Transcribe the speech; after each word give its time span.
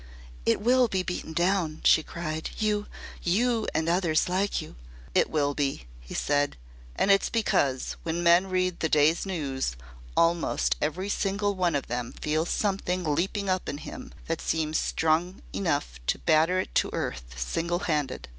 "It 0.47 0.59
will 0.59 0.87
be 0.87 1.03
beaten 1.03 1.31
down," 1.31 1.81
she 1.83 2.01
cried. 2.01 2.49
"You 2.57 2.87
you 3.21 3.67
and 3.71 3.87
others 3.87 4.27
like 4.27 4.59
you" 4.59 4.75
"It 5.21 5.29
will 5.29 5.53
be," 5.53 5.85
he 5.99 6.15
said. 6.15 6.57
"And 6.95 7.11
it's 7.11 7.29
because, 7.29 7.97
when 8.01 8.23
men 8.23 8.47
read 8.49 8.79
the 8.79 8.89
day's 8.89 9.27
news, 9.27 9.75
almost 10.17 10.75
every 10.81 11.09
single 11.09 11.53
one 11.53 11.75
of 11.75 11.85
them 11.85 12.13
feels 12.19 12.49
something 12.49 13.03
leaping 13.13 13.47
up 13.47 13.69
in 13.69 13.77
him 13.77 14.11
that 14.25 14.41
seems 14.41 14.79
strong 14.79 15.43
enough 15.53 15.99
to 16.07 16.17
batter 16.17 16.61
it 16.61 16.73
to 16.73 16.89
earth 16.91 17.35
single 17.39 17.81
handed." 17.85 18.27